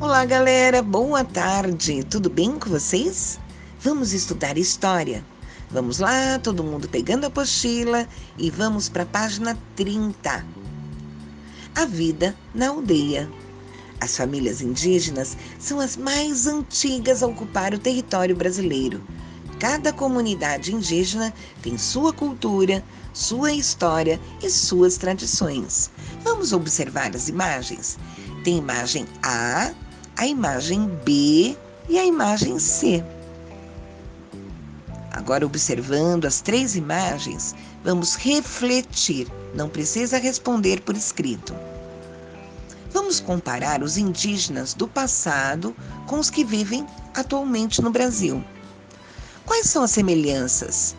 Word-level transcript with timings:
Olá, 0.00 0.24
galera, 0.24 0.82
boa 0.82 1.22
tarde. 1.22 2.02
Tudo 2.04 2.30
bem 2.30 2.58
com 2.58 2.70
vocês? 2.70 3.38
Vamos 3.80 4.14
estudar 4.14 4.56
história. 4.56 5.22
Vamos 5.70 5.98
lá, 5.98 6.38
todo 6.38 6.64
mundo 6.64 6.88
pegando 6.88 7.24
a 7.24 7.26
apostila 7.26 8.08
e 8.38 8.50
vamos 8.50 8.88
para 8.88 9.02
a 9.02 9.06
página 9.06 9.58
30. 9.76 10.46
A 11.74 11.84
vida 11.84 12.34
na 12.54 12.70
aldeia. 12.70 13.30
As 14.00 14.16
famílias 14.16 14.62
indígenas 14.62 15.36
são 15.58 15.78
as 15.78 15.98
mais 15.98 16.46
antigas 16.46 17.22
a 17.22 17.26
ocupar 17.26 17.74
o 17.74 17.78
território 17.78 18.34
brasileiro. 18.34 19.02
Cada 19.58 19.92
comunidade 19.92 20.74
indígena 20.74 21.30
tem 21.60 21.76
sua 21.76 22.10
cultura, 22.10 22.82
sua 23.12 23.52
história 23.52 24.18
e 24.42 24.48
suas 24.48 24.96
tradições. 24.96 25.90
Vamos 26.24 26.54
observar 26.54 27.14
as 27.14 27.28
imagens? 27.28 27.98
Tem 28.42 28.56
imagem 28.56 29.04
A, 29.22 29.74
a 30.16 30.26
imagem 30.26 30.86
B 31.04 31.56
e 31.88 31.98
a 31.98 32.04
imagem 32.04 32.58
C. 32.58 33.04
Agora, 35.10 35.44
observando 35.44 36.24
as 36.24 36.40
três 36.40 36.76
imagens, 36.76 37.54
vamos 37.82 38.14
refletir, 38.14 39.26
não 39.54 39.68
precisa 39.68 40.18
responder 40.18 40.80
por 40.82 40.96
escrito. 40.96 41.54
Vamos 42.92 43.20
comparar 43.20 43.82
os 43.82 43.96
indígenas 43.96 44.74
do 44.74 44.86
passado 44.86 45.74
com 46.06 46.18
os 46.18 46.30
que 46.30 46.44
vivem 46.44 46.86
atualmente 47.14 47.82
no 47.82 47.90
Brasil. 47.90 48.44
Quais 49.44 49.68
são 49.68 49.82
as 49.82 49.90
semelhanças 49.90 50.96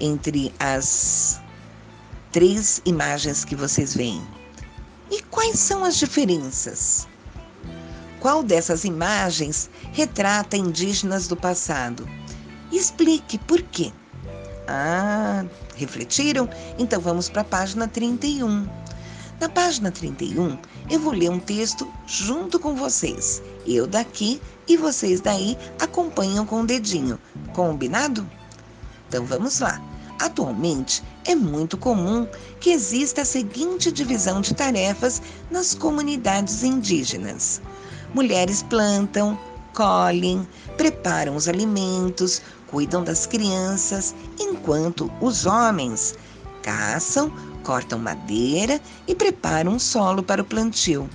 entre 0.00 0.52
as 0.58 1.40
três 2.32 2.82
imagens 2.84 3.44
que 3.44 3.54
vocês 3.54 3.94
veem? 3.94 4.22
E 5.10 5.22
quais 5.22 5.58
são 5.58 5.84
as 5.84 5.96
diferenças? 5.96 7.06
Qual 8.24 8.42
dessas 8.42 8.86
imagens 8.86 9.68
retrata 9.92 10.56
indígenas 10.56 11.28
do 11.28 11.36
passado? 11.36 12.08
Explique 12.72 13.36
por 13.36 13.60
quê. 13.60 13.92
Ah, 14.66 15.44
refletiram? 15.76 16.48
Então 16.78 17.02
vamos 17.02 17.28
para 17.28 17.42
a 17.42 17.44
página 17.44 17.86
31. 17.86 18.66
Na 19.38 19.50
página 19.50 19.90
31, 19.90 20.56
eu 20.88 21.00
vou 21.00 21.12
ler 21.12 21.28
um 21.28 21.38
texto 21.38 21.86
junto 22.06 22.58
com 22.58 22.74
vocês. 22.74 23.42
Eu 23.66 23.86
daqui 23.86 24.40
e 24.66 24.74
vocês 24.74 25.20
daí 25.20 25.58
acompanham 25.78 26.46
com 26.46 26.62
o 26.62 26.66
dedinho. 26.66 27.18
Combinado? 27.52 28.26
Então 29.06 29.26
vamos 29.26 29.60
lá. 29.60 29.78
Atualmente, 30.18 31.04
é 31.26 31.34
muito 31.34 31.76
comum 31.76 32.26
que 32.58 32.70
exista 32.70 33.20
a 33.20 33.26
seguinte 33.26 33.92
divisão 33.92 34.40
de 34.40 34.54
tarefas 34.54 35.20
nas 35.50 35.74
comunidades 35.74 36.62
indígenas. 36.62 37.60
Mulheres 38.14 38.62
plantam, 38.62 39.36
colhem, 39.74 40.46
preparam 40.76 41.34
os 41.34 41.48
alimentos, 41.48 42.40
cuidam 42.68 43.02
das 43.02 43.26
crianças, 43.26 44.14
enquanto 44.38 45.10
os 45.20 45.46
homens 45.46 46.14
caçam, 46.62 47.32
cortam 47.64 47.98
madeira 47.98 48.80
e 49.08 49.16
preparam 49.16 49.74
o 49.74 49.80
solo 49.80 50.22
para 50.22 50.40
o 50.40 50.44
plantio. 50.44 51.10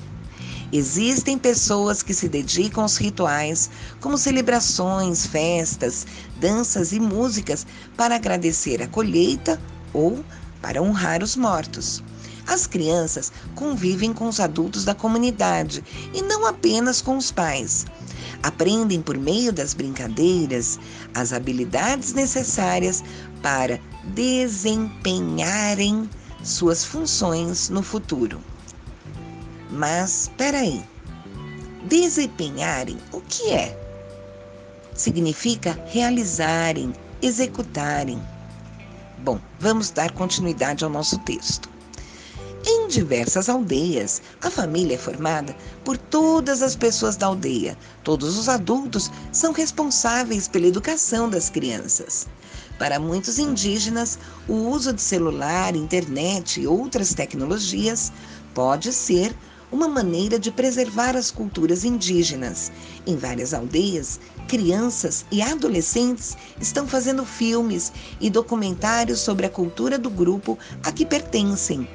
Existem 0.73 1.37
pessoas 1.37 2.03
que 2.03 2.13
se 2.13 2.27
dedicam 2.27 2.83
aos 2.83 2.97
rituais, 2.97 3.69
como 4.01 4.17
celebrações, 4.17 5.25
festas, 5.25 6.05
danças 6.35 6.91
e 6.91 6.99
músicas, 6.99 7.65
para 7.95 8.15
agradecer 8.15 8.81
a 8.81 8.87
colheita 8.87 9.57
ou 9.93 10.23
para 10.61 10.81
honrar 10.81 11.23
os 11.23 11.37
mortos. 11.37 12.03
As 12.49 12.65
crianças 12.65 13.31
convivem 13.53 14.11
com 14.11 14.27
os 14.27 14.39
adultos 14.39 14.83
da 14.83 14.95
comunidade 14.95 15.83
e 16.11 16.23
não 16.23 16.47
apenas 16.47 16.99
com 16.99 17.15
os 17.15 17.31
pais. 17.31 17.85
Aprendem 18.41 19.03
por 19.03 19.15
meio 19.15 19.53
das 19.53 19.75
brincadeiras 19.75 20.79
as 21.13 21.31
habilidades 21.31 22.13
necessárias 22.13 23.03
para 23.43 23.79
desempenharem 24.15 26.09
suas 26.43 26.83
funções 26.83 27.69
no 27.69 27.83
futuro. 27.83 28.41
Mas, 29.69 30.23
espera 30.23 30.61
aí. 30.61 30.83
Desempenharem 31.85 32.97
o 33.11 33.21
que 33.21 33.51
é? 33.51 33.79
Significa 34.95 35.79
realizarem, 35.85 36.93
executarem. 37.21 38.19
Bom, 39.19 39.39
vamos 39.59 39.91
dar 39.91 40.11
continuidade 40.13 40.83
ao 40.83 40.89
nosso 40.89 41.19
texto. 41.19 41.69
Diversas 42.89 43.49
aldeias, 43.49 44.19
a 44.41 44.49
família 44.49 44.95
é 44.95 44.97
formada 44.97 45.55
por 45.85 45.95
todas 45.95 46.63
as 46.63 46.75
pessoas 46.75 47.15
da 47.15 47.27
aldeia. 47.27 47.77
Todos 48.03 48.35
os 48.35 48.49
adultos 48.49 49.11
são 49.31 49.53
responsáveis 49.53 50.47
pela 50.47 50.65
educação 50.65 51.29
das 51.29 51.51
crianças. 51.51 52.27
Para 52.79 52.99
muitos 52.99 53.37
indígenas, 53.37 54.17
o 54.47 54.53
uso 54.53 54.91
de 54.91 55.03
celular, 55.03 55.75
internet 55.75 56.59
e 56.59 56.65
outras 56.65 57.13
tecnologias 57.13 58.11
pode 58.55 58.91
ser 58.91 59.37
uma 59.71 59.87
maneira 59.87 60.39
de 60.39 60.49
preservar 60.49 61.15
as 61.15 61.29
culturas 61.29 61.83
indígenas. 61.83 62.71
Em 63.05 63.15
várias 63.15 63.53
aldeias, 63.53 64.19
crianças 64.47 65.27
e 65.31 65.43
adolescentes 65.43 66.35
estão 66.59 66.87
fazendo 66.87 67.23
filmes 67.23 67.93
e 68.19 68.31
documentários 68.31 69.19
sobre 69.19 69.45
a 69.45 69.49
cultura 69.49 69.99
do 69.99 70.09
grupo 70.09 70.57
a 70.83 70.91
que 70.91 71.05
pertencem. 71.05 71.87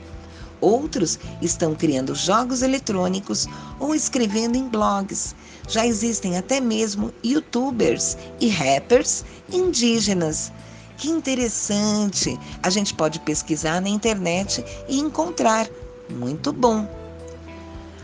Outros 0.64 1.19
estão 1.42 1.75
criando 1.75 2.14
jogos 2.14 2.62
eletrônicos 2.62 3.47
ou 3.78 3.94
escrevendo 3.94 4.56
em 4.56 4.66
blogs. 4.66 5.36
Já 5.69 5.86
existem 5.86 6.38
até 6.38 6.58
mesmo 6.58 7.12
youtubers 7.22 8.16
e 8.41 8.48
rappers 8.48 9.26
indígenas. 9.52 10.50
Que 10.97 11.10
interessante! 11.10 12.41
A 12.62 12.70
gente 12.70 12.94
pode 12.94 13.20
pesquisar 13.20 13.82
na 13.82 13.91
internet 13.91 14.64
e 14.88 14.98
encontrar. 14.98 15.69
Muito 16.08 16.50
bom! 16.50 16.88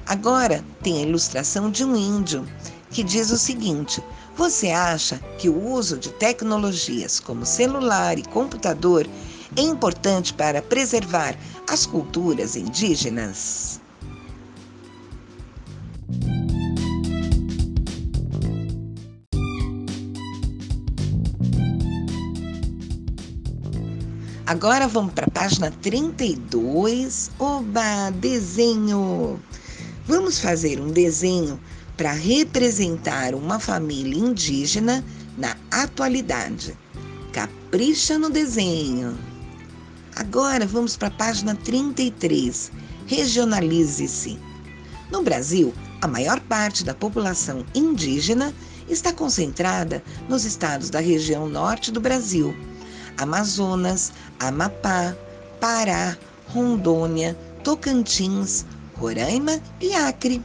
Agora 0.05 0.63
tem 0.83 0.99
a 0.99 1.07
ilustração 1.07 1.71
de 1.71 1.83
um 1.83 1.97
índio 1.97 2.47
que 2.91 3.03
diz 3.03 3.31
o 3.31 3.39
seguinte: 3.39 4.03
Você 4.37 4.69
acha 4.69 5.19
que 5.39 5.49
o 5.49 5.67
uso 5.73 5.97
de 5.97 6.11
tecnologias 6.11 7.19
como 7.21 7.47
celular 7.47 8.19
e 8.19 8.23
computador 8.23 9.09
é 9.57 9.63
importante 9.63 10.33
para 10.33 10.63
preservar 10.63 11.35
as 11.71 11.87
culturas 11.87 12.57
indígenas? 12.57 13.81
Agora 24.47 24.89
vamos 24.89 25.13
para 25.15 25.27
a 25.27 25.31
página 25.31 25.71
32. 25.71 27.31
Oba, 27.39 28.11
desenho! 28.21 29.41
Vamos 30.09 30.41
fazer 30.41 30.81
um 30.81 30.91
desenho 30.91 31.61
para 31.97 32.11
representar 32.11 33.33
uma 33.33 33.61
família 33.61 34.19
indígena 34.19 35.05
na 35.39 35.57
atualidade. 35.71 36.77
Capricha 37.33 38.19
no 38.19 38.29
desenho. 38.29 39.30
Agora 40.17 40.67
vamos 40.67 40.97
para 40.97 41.09
a 41.09 41.13
página 41.13 41.55
33. 41.55 42.73
Regionalize-se. 43.07 44.39
No 45.11 45.23
Brasil, 45.23 45.73
a 46.01 46.09
maior 46.09 46.41
parte 46.41 46.85
da 46.85 46.95
população 46.95 47.65
indígena 47.75 48.55
está 48.89 49.13
concentrada 49.13 50.03
nos 50.29 50.45
estados 50.45 50.91
da 50.91 51.01
região 51.01 51.49
norte 51.49 51.93
do 51.93 52.01
Brasil: 52.01 52.55
Amazonas, 53.17 54.13
Amapá, 54.39 55.17
Pará, 55.61 56.17
Rondônia, 56.49 57.37
Tocantins, 57.63 58.65
Roraima 58.97 59.61
e 59.81 59.95
Acre. 59.95 60.43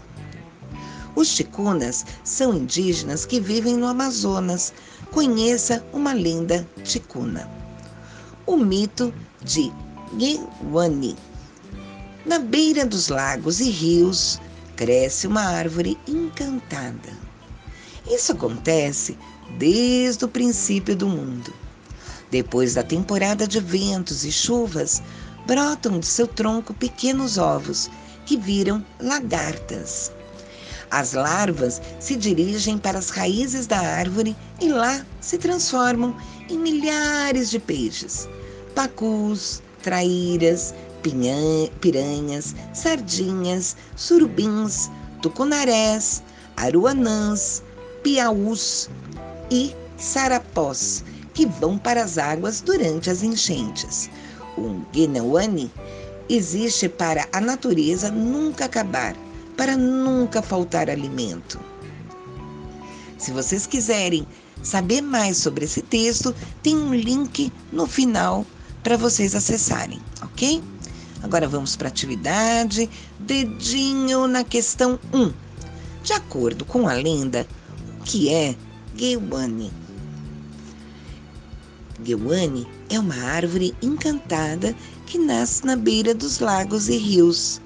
Os 1.16 1.34
ticunas 1.34 2.06
são 2.24 2.54
indígenas 2.54 3.26
que 3.26 3.40
vivem 3.40 3.78
no 3.78 3.88
Amazonas. 3.88 4.74
Conheça 5.12 5.84
uma 5.94 6.14
lenda 6.14 6.68
ticuna. 6.84 7.65
O 8.48 8.58
mito 8.58 9.12
de 9.42 9.74
Guiwani. 10.16 11.16
Na 12.24 12.38
beira 12.38 12.86
dos 12.86 13.08
lagos 13.10 13.60
e 13.60 13.72
rios 13.72 14.40
cresce 14.76 15.26
uma 15.26 15.42
árvore 15.42 15.98
encantada. 16.08 17.12
Isso 18.08 18.34
acontece 18.34 19.18
desde 19.58 20.26
o 20.26 20.28
princípio 20.28 20.96
do 20.96 21.08
mundo. 21.08 21.52
Depois 22.30 22.76
da 22.76 22.84
temporada 22.84 23.48
de 23.48 23.60
ventos 23.60 24.24
e 24.24 24.32
chuvas, 24.32 25.02
brotam 25.48 26.00
de 26.00 26.06
seu 26.06 26.28
tronco 26.28 26.72
pequenos 26.72 27.40
ovos 27.40 27.90
que 28.28 28.38
viram 28.38 28.86
lagartas. 29.00 30.12
As 30.92 31.14
larvas 31.14 31.82
se 32.00 32.16
dirigem 32.16 32.78
para 32.78 33.00
as 33.00 33.10
raízes 33.10 33.68
da 33.68 33.80
árvore 33.80 34.36
e 34.62 34.70
lá 34.70 35.06
se 35.20 35.38
transformam 35.38 36.16
em 36.50 36.58
milhares 36.58 37.50
de 37.50 37.60
peixes, 37.60 38.30
pacus, 38.74 39.62
traíras, 39.82 40.74
piranhas, 41.82 42.56
sardinhas, 42.74 43.76
surubins, 43.96 44.90
tucunarés, 45.22 46.24
aruanãs, 46.58 47.64
piaús 48.04 48.90
e 49.52 49.76
sarapós, 49.98 51.04
que 51.34 51.46
vão 51.46 51.78
para 51.78 52.04
as 52.04 52.18
águas 52.18 52.62
durante 52.62 53.10
as 53.10 53.24
enchentes. 53.24 54.10
O 54.58 54.82
Genauani 54.92 55.72
existe 56.30 56.90
para 56.90 57.28
a 57.32 57.42
natureza 57.42 58.10
nunca 58.10 58.66
acabar, 58.66 59.16
para 59.56 59.78
nunca 59.78 60.42
faltar 60.42 60.90
alimento. 60.90 61.60
Se 63.18 63.32
vocês 63.32 63.66
quiserem 63.66 64.28
saber 64.62 65.02
mais 65.02 65.38
sobre 65.38 65.66
esse 65.66 65.82
texto, 65.82 66.36
tem 66.62 66.76
um 66.76 66.94
link 66.94 67.52
no 67.72 67.88
final 67.88 68.46
para 68.84 68.98
vocês 68.98 69.34
acessarem, 69.34 70.00
ok? 70.22 70.62
Agora 71.24 71.48
vamos 71.48 71.76
para 71.76 71.88
a 71.88 71.92
atividade. 71.92 72.90
Dedinho 73.20 74.28
na 74.28 74.44
questão 74.44 75.00
1. 75.12 75.34
De 76.04 76.14
acordo 76.14 76.64
com 76.66 76.88
a 76.88 76.94
lenda, 76.94 77.48
o 78.00 78.04
que 78.04 78.32
é 78.32 78.56
Gewane? 78.96 79.74
Gewane 82.04 82.68
é 82.90 83.00
uma 83.00 83.16
árvore 83.16 83.74
encantada 83.82 84.76
que 85.08 85.18
nasce 85.18 85.66
na 85.66 85.76
beira 85.76 86.14
dos 86.14 86.40
lagos 86.40 86.90
e 86.90 86.98
rios. 86.98 87.60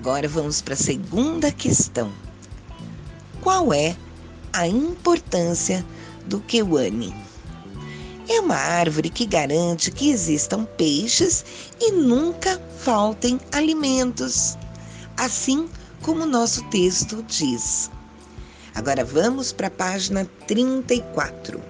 Agora 0.00 0.26
vamos 0.26 0.62
para 0.62 0.72
a 0.72 0.78
segunda 0.78 1.52
questão. 1.52 2.10
Qual 3.42 3.70
é 3.70 3.94
a 4.50 4.66
importância 4.66 5.84
do 6.24 6.40
Kewane? 6.40 7.14
É 8.26 8.40
uma 8.40 8.56
árvore 8.56 9.10
que 9.10 9.26
garante 9.26 9.90
que 9.90 10.08
existam 10.08 10.64
peixes 10.64 11.44
e 11.78 11.92
nunca 11.92 12.58
faltem 12.78 13.38
alimentos, 13.52 14.56
assim 15.18 15.68
como 16.00 16.22
o 16.22 16.26
nosso 16.26 16.64
texto 16.70 17.22
diz. 17.24 17.90
Agora 18.74 19.04
vamos 19.04 19.52
para 19.52 19.66
a 19.66 19.70
página 19.70 20.26
34. 20.46 21.60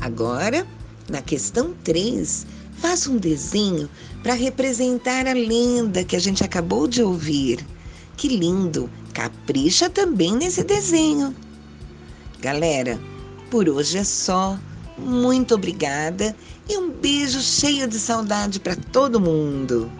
Agora, 0.00 0.66
na 1.10 1.20
questão 1.20 1.74
3, 1.84 2.46
faça 2.78 3.10
um 3.10 3.18
desenho 3.18 3.88
para 4.22 4.34
representar 4.34 5.26
a 5.26 5.32
lenda 5.32 6.04
que 6.04 6.16
a 6.16 6.18
gente 6.18 6.42
acabou 6.42 6.88
de 6.88 7.02
ouvir. 7.02 7.64
Que 8.16 8.28
lindo! 8.28 8.88
Capricha 9.12 9.90
também 9.90 10.36
nesse 10.36 10.62
desenho. 10.62 11.34
Galera, 12.40 12.98
por 13.50 13.68
hoje 13.68 13.98
é 13.98 14.04
só. 14.04 14.58
Muito 14.96 15.54
obrigada 15.54 16.36
e 16.68 16.76
um 16.76 16.90
beijo 16.90 17.40
cheio 17.40 17.88
de 17.88 17.98
saudade 17.98 18.60
para 18.60 18.76
todo 18.76 19.20
mundo. 19.20 19.90